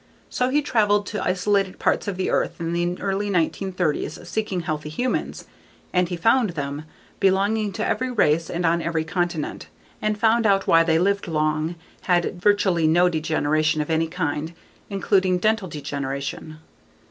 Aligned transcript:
So 0.31 0.49
he 0.49 0.63
traveled 0.63 1.05
to 1.05 1.23
isolated 1.23 1.77
parts 1.77 2.07
of 2.07 2.17
the 2.17 2.31
Earth 2.31 2.59
in 2.59 2.73
the 2.73 2.99
early 2.99 3.29
1930s 3.29 4.25
seeking 4.25 4.61
healthy 4.61 4.89
humans. 4.89 5.45
And 5.93 6.09
he 6.09 6.17
found 6.17 6.49
them 6.49 6.85
belonging 7.19 7.71
to 7.73 7.85
every 7.85 8.09
race 8.09 8.49
and 8.49 8.65
on 8.65 8.81
every 8.81 9.03
continent. 9.03 9.67
And 10.01 10.17
found 10.17 10.47
out 10.47 10.65
why 10.65 10.81
they 10.81 10.97
lived 10.97 11.27
long, 11.27 11.75
had 12.05 12.41
virtually 12.41 12.87
no 12.87 13.09
degeneration 13.09 13.79
of 13.79 13.91
any 13.91 14.07
kind 14.07 14.55
including 14.89 15.37
dental 15.37 15.67
degeneration. 15.67 16.57